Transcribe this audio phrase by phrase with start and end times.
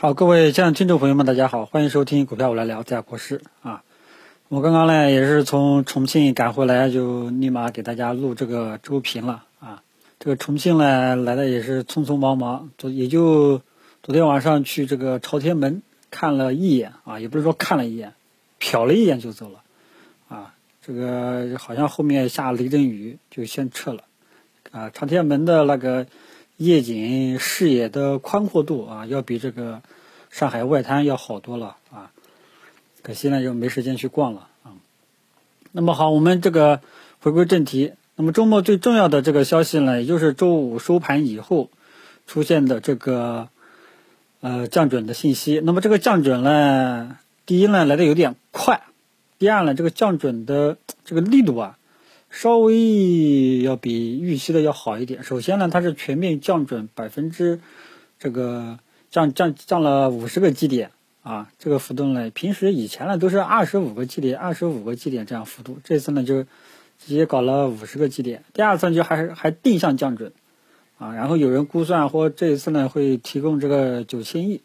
[0.00, 3.82] 好，各位亲爱的听众朋友们，大家好，欢迎收听股票我来聊，在国师啊。
[4.48, 9.82] 我刚刚呢也是从重庆赶回来，就立马给大家录这个周评了啊。
[10.18, 13.60] 这个重庆呢来的也是匆匆忙忙，昨也就
[14.02, 18.14] 昨天晚上去这个朝天门看了一眼啊，也不是说看了一眼，
[18.58, 19.60] 瞟了一眼就走了
[20.30, 20.54] 啊。
[20.82, 24.04] 这个好像后面下雷阵雨，就先撤了
[24.70, 24.88] 啊。
[24.88, 26.06] 朝天门的那个。
[26.60, 29.80] 夜景视野的宽阔度啊，要比这个
[30.28, 32.12] 上海外滩要好多了啊！
[33.00, 34.76] 可惜呢，就没时间去逛了啊。
[35.72, 36.82] 那么好，我们这个
[37.20, 37.94] 回归正题。
[38.14, 41.70] 那么周末最重要的这个消息呢，也就是周五收盘以后
[42.26, 43.48] 出现的这个
[44.42, 45.62] 呃降准的信息。
[45.64, 47.16] 那么这个降准呢，
[47.46, 48.82] 第一呢来的有点快，
[49.38, 51.78] 第二呢这个降准的这个力度啊。
[52.30, 55.24] 稍微要比预期的要好一点。
[55.24, 57.60] 首先呢，它是全面降准百分之，
[58.18, 58.78] 这个
[59.10, 66.48] 降降降了五十个基点啊，这个幅度呢，平时以前呢都是二十五个基点，二十五个基点这样幅度，这次呢就直
[67.08, 68.44] 接搞了五十个基点。
[68.54, 70.32] 第二次呢就还是还定向降准
[70.98, 74.60] 啊，然后有人估算或这一次呢会提供这个九千亿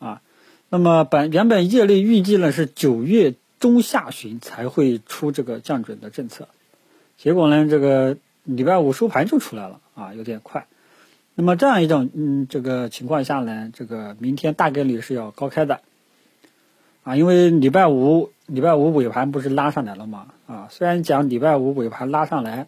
[0.00, 0.20] 啊，
[0.68, 6.48] 那么本原本业内预计呢是九月中下旬才会出这个降准的政策。
[7.22, 10.66] 结果呢，这个礼拜五收盘就出来了啊，有点快。
[11.36, 15.82] 那么这样一种嗯这个情况下呢，这个明天大概率是要高开的
[17.04, 22.66] 啊，因为礼拜五礼拜五尾盘不是拉上来了吗啊，虽然讲礼拜五尾盘拉上来，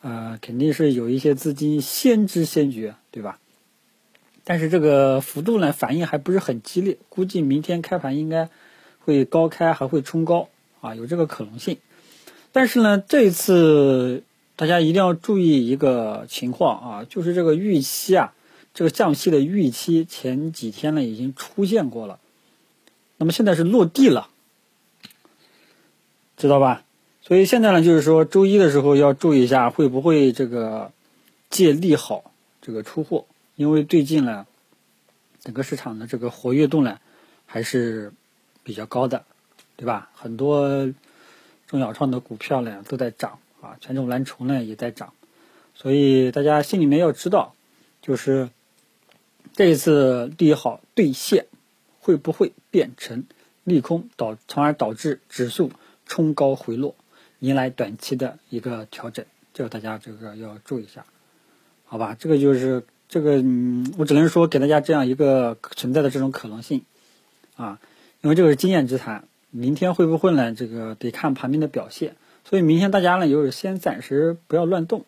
[0.00, 3.38] 呃，肯定是有一些资金先知先觉，对吧？
[4.44, 8.48] 但是这个幅度呢，反应还不是很激烈，估计明天开盘应该
[9.00, 10.48] 会高开，还会冲高
[10.80, 11.76] 啊，有这个可能性。
[12.54, 14.22] 但是呢，这一次
[14.54, 18.32] 大家一定要注意一个情况啊，就是这个预期啊，
[18.72, 22.20] 这个降息的预期前几天呢已经出现过了，
[23.16, 24.28] 那么现在是落地了，
[26.36, 26.84] 知道吧？
[27.22, 30.92] 所以现在呢，就是说周一的时候要注意一下，会不会这个
[31.50, 32.30] 借利好
[32.62, 34.46] 这个出货，因为最近呢，
[35.40, 37.00] 整个市场的这个活跃度呢
[37.46, 38.12] 还是
[38.62, 39.24] 比较高的，
[39.74, 40.08] 对吧？
[40.14, 40.94] 很多。
[41.74, 45.12] 中小创的股票呢都在涨啊，权重蓝筹呢也在涨，
[45.74, 47.56] 所以大家心里面要知道，
[48.00, 48.48] 就是
[49.54, 51.46] 这一次利好兑现
[51.98, 53.24] 会不会变成
[53.64, 55.72] 利空，导从而导致指数
[56.06, 56.94] 冲高回落，
[57.40, 61.04] 迎来短期的一个调整，这个大家这个要注意一下，
[61.86, 62.16] 好吧？
[62.16, 66.84] 这个就是这个，嗯，我只能说给大家这样一个存在的这种可能性
[67.56, 67.80] 啊，
[68.20, 69.26] 因为这个是经验之谈。
[69.56, 70.52] 明天会不会呢？
[70.52, 75.04] 这个得看盘面的表现，所以明天大家呢就是先暂时不要乱动，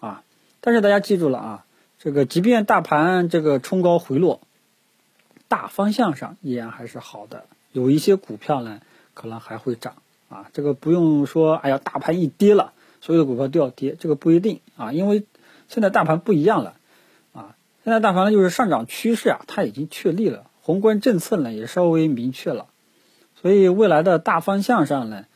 [0.00, 0.24] 啊，
[0.62, 1.66] 但是大家记住了啊，
[1.98, 4.40] 这个即便大盘这个冲高回落，
[5.46, 8.80] 大方向上依然还是好的，有一些股票呢
[9.12, 9.96] 可能还会涨，
[10.30, 12.72] 啊，这个不用说，哎呀，大盘一跌了，
[13.02, 14.60] 所有的股票都要跌，这个不一定。
[14.78, 15.24] 啊，因为
[15.68, 16.76] 现在大盘不一样了，
[17.34, 22.68] 啊，现在大盘呢就是上涨趋势啊，它已经确立了，宏观政策呢也稍微明确了。
[23.42, 25.26] 所以未来的大方向上呢，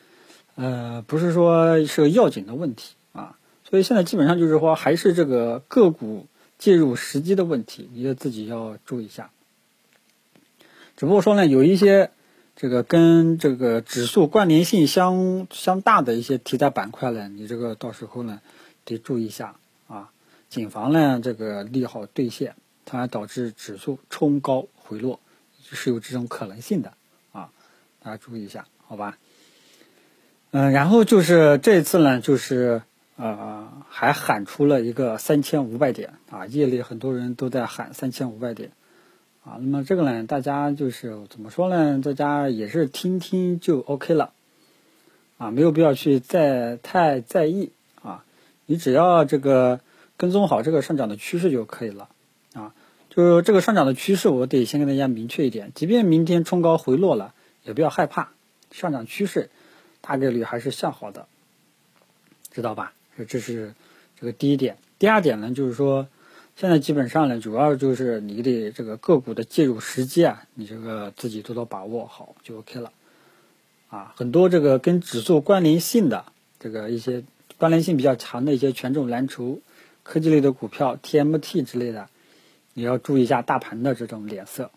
[0.54, 3.36] 呃，不是说是个要紧的问题啊。
[3.68, 9.30] 所以现在基本上就是说，还是这个个股介入时机的问题，你要自己要注意一下。
[10.96, 12.10] 只不过说呢，有一些
[12.54, 18.40] 这个跟这个指数关联性相相大的一些题材板块呢，你这个到时候呢
[18.84, 19.56] 得注意一下
[19.88, 20.10] 啊，
[20.48, 22.54] 谨防呢这个利好兑现，
[22.86, 25.18] 从而导致指数冲高回落，
[25.60, 26.94] 是有这种可能性的。
[28.06, 29.18] 大家注意一下，好吧？
[30.52, 32.82] 嗯，然后就是这次呢，就是
[33.16, 38.70] 呃，还喊出了一个三千五百点啊，业内很多人都在喊三千五百点
[39.44, 39.58] 啊。
[39.58, 42.00] 那么这个呢，大家就是怎么说呢？
[42.00, 44.32] 大家也是听听就 OK 了
[45.38, 48.22] 啊，没有必要去再太在意啊。
[48.66, 49.80] 你只要这个
[50.16, 52.08] 跟踪好这个上涨的趋势就可以了
[52.54, 52.72] 啊。
[53.10, 57.34] 就是这个上涨的趋势，我得先跟大家明确一点，即便明天冲高回落了。
[57.66, 58.30] 也不要害怕，
[58.70, 59.50] 上涨趋势
[60.00, 61.26] 大概率还是向好的，
[62.52, 62.94] 知道吧？
[63.28, 63.74] 这是
[64.18, 64.78] 这个第一点。
[64.98, 66.08] 第二点呢，就是说
[66.56, 72.92] 现在基本上呢，主要就是你得这个个股的介入时机啊，你这个自己多多把握好就 OK 了。
[73.88, 76.24] 啊，很多这个跟指数关联性的
[76.58, 77.24] 这个一些
[77.58, 79.60] 关联性比较强的一些权重蓝筹、
[80.02, 82.08] 科技类的股票、TMT 之类的，
[82.74, 84.70] 你要注意一下大盘的这种脸色。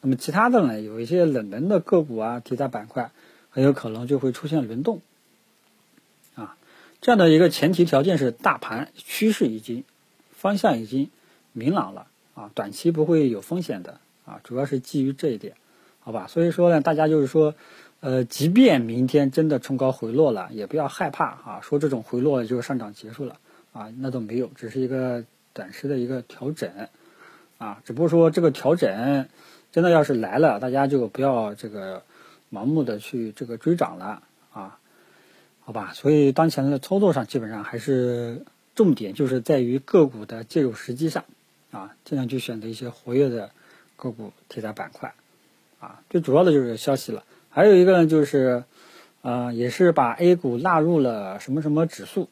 [0.00, 3.10] 那么其他的呢，有一些冷门的个股啊，题材板块，
[3.50, 5.00] 很有可能就会出现轮动，
[6.34, 6.56] 啊，
[7.00, 9.84] 这样的一个前提条件是大盘趋势已经
[10.30, 11.10] 方向已经
[11.52, 15.54] 明朗了啊，短期不会有风险的啊，主要是基于这一点，
[16.00, 16.26] 好吧？
[16.28, 17.56] 所以说呢，大家就是说，
[17.98, 23.40] 呃，即便明天真的冲高回落了，也不要害怕啊，说这种回落就上涨结束了
[23.72, 26.70] 啊，那都没有，只是一个短时的一个调整
[27.58, 29.26] 啊，只不过说这个调整
[29.72, 32.02] 真的要是来了，大家就不要这个
[32.52, 34.22] 盲目的去这个追涨了
[34.52, 34.78] 啊，
[35.60, 35.92] 好吧？
[35.94, 38.44] 所以当前的操作上，基本上还是
[38.74, 41.24] 重点就是在于个股的介入时机上
[41.70, 43.50] 啊，尽量去选择一些活跃的。
[44.00, 45.12] 个股题材板块，
[45.80, 47.24] 啊，最主要的就是消息了。
[47.50, 48.62] 还有一个呢，就是，
[49.22, 52.28] 呃，也是把 A 股纳入了什么什么指数，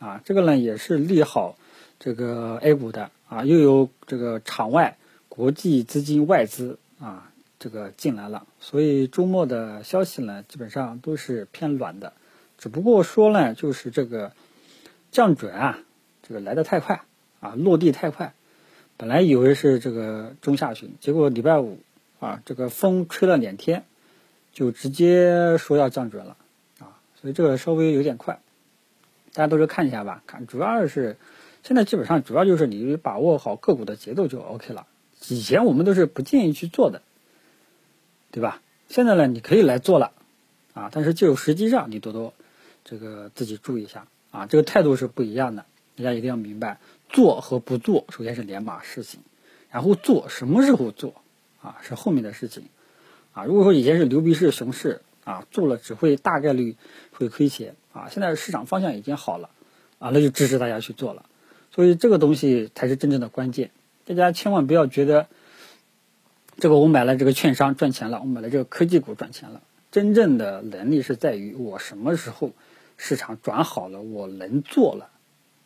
[0.00, 1.56] 啊，这个呢也是利好
[1.98, 4.98] 这个 A 股的，啊，又有这个场外
[5.38, 7.30] 国际资金外资啊，
[7.60, 8.44] 这个进来了。
[8.58, 12.12] 所以周末的消息呢，基本上都是偏暖的，
[12.58, 14.32] 只不过说呢，就是这个
[15.12, 15.78] 降准啊，
[16.26, 17.02] 这个来的太快
[17.38, 18.34] 啊，落地太快。
[18.96, 21.78] 本来以为是这个中下旬，结果礼拜五
[22.18, 23.84] 啊，这个风吹了两天，
[24.52, 26.36] 就直接说要降准了
[26.80, 28.40] 啊，所以这个稍微有点快，
[29.34, 31.16] 大家都是看一下吧，看主要是
[31.62, 34.84] 现在基本上主要就是你把握好个股的节奏就 OK 了。
[35.28, 37.02] 以前我们都是不建议去做的，
[38.30, 38.62] 对吧？
[38.88, 40.12] 现在呢，你可以来做了
[40.74, 42.32] 啊，但是就实际上你多多
[42.84, 45.66] 这个自己注意一下啊，这个态度是不一样的，
[45.96, 46.78] 大家一定要明白。
[47.10, 49.20] 做和不做，首先是两码事情，
[49.70, 51.14] 然后做什么时候做
[51.62, 52.64] 啊，是后面的事情
[53.32, 53.44] 啊。
[53.44, 56.76] 如果说以前是牛逼式、熊市啊，做了只会大概率
[57.12, 58.08] 会亏钱啊。
[58.10, 59.50] 现在市场方向已经好了
[59.98, 61.24] 啊，那就支持大家去做了。
[61.74, 63.70] 所以这个东西才是真正的关键。
[64.08, 65.26] 大家千万不要觉得
[66.58, 69.60] 这个我买了这个券商赚钱了，我买了这个科技股赚钱了。
[69.92, 72.52] 真正的能力是在于我什么时候
[72.96, 75.10] 市场转好了，我能做了。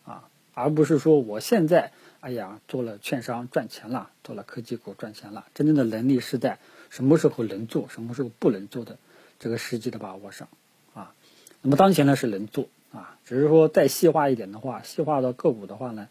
[0.04, 5.46] 啊而不是说我现在，哎呀，做了券商赚钱了，做了科技股赚钱了。
[5.54, 6.58] 真正的能力是在
[6.90, 8.98] 什么时候能做，什么时候不能做的
[9.38, 10.48] 这个时机的把握上，
[10.94, 11.14] 啊。
[11.62, 16.08] 那么当前呢是能做啊，只是说再细化一点的话，细化到个股的话呢，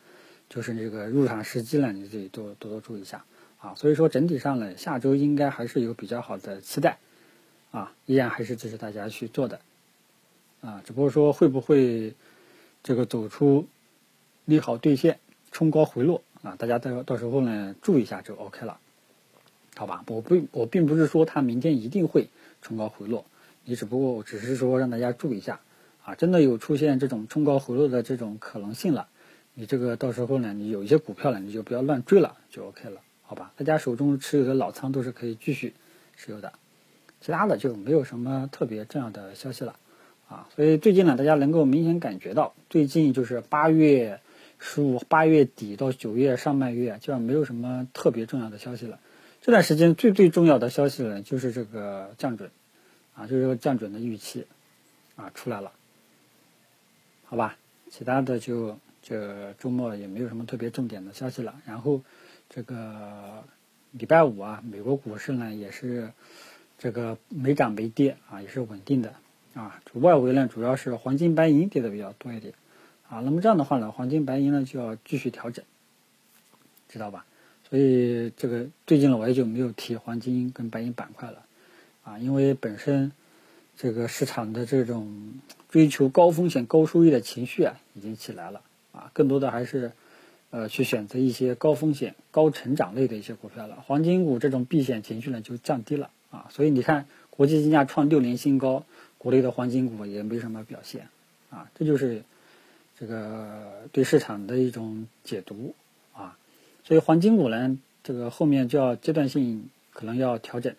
[0.52, 3.24] 就是这个入场时机呢，你自己多多多注意一下
[3.62, 3.74] 啊。
[3.76, 6.98] 所以说整体上呢，下周应该还是有比较好的期待，
[7.72, 9.62] 啊，依然还是支持大家去做的，
[10.60, 12.14] 啊，只不过说会不会
[12.84, 13.66] 这个走出。
[14.46, 15.20] 利好兑现，
[15.52, 16.56] 冲高回落啊！
[16.58, 18.80] 大家到到时候呢，注意一下就 OK 了，
[19.78, 20.04] 好吧？
[20.08, 22.28] 我不，我并不是说它明天一定会
[22.62, 23.24] 冲高回落，
[23.66, 25.62] 你只不过只是说让大家注意一下
[26.04, 26.16] 啊！
[26.16, 29.08] 真的有出现这种冲高回落的这种可能性了，
[29.54, 33.54] 你这个到时候呢，你有一些股票呢，你就不要乱追了，就 OK 了，好吧？
[33.58, 35.74] 大家手中持有的老仓都是可以继续
[36.18, 36.54] 持有的，
[37.20, 39.76] 其他的就没有什么特别重要的消息了
[40.30, 40.48] 啊！
[40.56, 44.20] 所以最近呢，大家能够明显感觉到，最近就是八月。
[44.64, 49.00] 十五八月底到九月上半月，基本上没有什么特别重要的消息了。
[49.42, 52.52] 这段时间最最重要的消息呢，就是这个降准，
[53.16, 54.46] 啊，就是这个降准的预期，
[55.16, 55.72] 啊，出来了，
[57.26, 57.58] 好吧？
[57.90, 61.62] 其他的就这周末也没有什么特别重点的消息了。
[61.66, 62.02] 然后
[62.50, 63.44] 这个
[63.92, 66.12] 礼拜五啊，美国股市呢也是
[66.78, 69.14] 这个没涨没跌啊，也是稳定的
[69.54, 69.82] 啊。
[69.94, 72.54] 外围呢主要是黄金白银跌的比较多一点。
[73.10, 75.66] 啊，那么这样的话呢，黄金白银呢就要继续调整，
[76.88, 77.26] 知道吧？
[77.70, 81.44] 所以这个最近呢，我也就没有提黄金跟白银板块了，
[82.04, 83.12] 啊，因为本身
[83.76, 85.34] 这个市场的这种
[85.68, 89.92] 追求高风险高收益的情绪啊已经起来了，啊，更多的还是
[90.50, 93.84] 呃去选择一些高风险高成长类的一些股票了。
[93.88, 98.86] 黄金股这种避险情绪呢就降低了，啊，所以你看国际金价创六年新高，
[99.18, 101.08] 国内的黄金股也没什么表现，
[101.50, 102.24] 啊，这就是。
[103.00, 105.74] 这个对市场的一种解读
[106.14, 106.38] 啊，
[106.84, 110.76] 所以黄金股呢，这个后面就要阶段性可能要调整，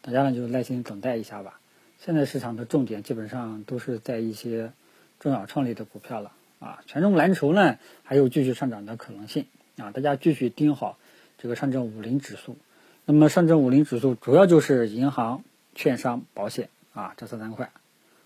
[0.00, 1.60] 大家呢就耐心等待一下吧。
[2.00, 4.72] 现在市场的重点基本上都是在一些
[5.20, 6.32] 中小创类的股票了
[6.62, 10.96] 啊，权重蓝筹呢还有继续上涨的可能性啊，大家继续盯好
[11.38, 12.56] 这个上证五零指数。
[13.04, 15.42] 那么上证五零指数主要就是银行、
[15.74, 17.72] 券商、保险啊这三三块，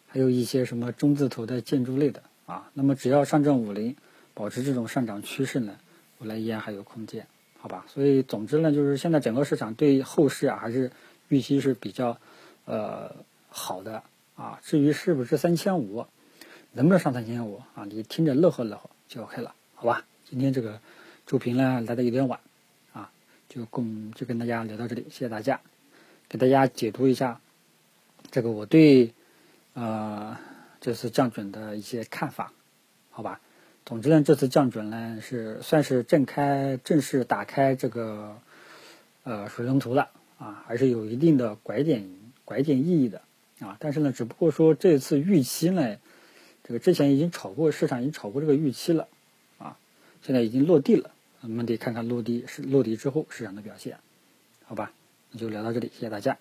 [0.07, 2.23] 还有一些什么中字头的建筑类的。
[2.45, 3.97] 啊，那么只要上证五零
[4.35, 5.77] 保持这种上涨趋势呢，
[6.19, 7.27] 未来依然还有空间，
[7.59, 7.85] 好吧？
[7.89, 10.93] 所以总之呢，就是现在整个市场对后市啊还是
[11.29, 12.19] 预期是比较
[12.67, 13.17] 呃
[13.49, 14.05] 好的
[14.37, 14.61] 啊。
[14.63, 16.07] 至于是不是三千五，
[16.77, 17.85] 能不能上三千五啊？
[17.85, 20.05] 你听着乐呵乐呵就 OK 了，好吧？
[20.29, 20.79] 今天这个
[21.27, 22.39] 周评呢来的有点晚
[22.93, 23.11] 啊，
[23.49, 25.61] 就供就跟大家聊到这里，谢谢大家，
[26.29, 27.41] 给大家解读一下
[28.31, 29.13] 这个我对
[29.75, 30.37] 呃。
[30.79, 32.53] 这次降准的一些看法，
[33.11, 33.41] 好吧。
[33.85, 38.37] 总之呢，这次降准呢是算是正开正式打开这个
[39.25, 42.09] 呃水龙头了啊，还是有一定的拐点
[42.45, 43.21] 拐点意义的
[43.59, 43.77] 啊。
[43.81, 45.97] 但是呢，只不过说这次预期呢，
[46.67, 49.07] 这个之前已经炒过，市场已经炒过这个预期了
[49.59, 49.79] 啊，
[50.21, 53.97] 现在已经落地了，我们得看看落地是落地之后市场的表现，
[54.65, 54.93] 好吧？
[55.31, 56.37] 那就聊到这里，谢谢大家。